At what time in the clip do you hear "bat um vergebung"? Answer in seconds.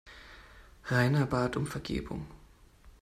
1.27-2.25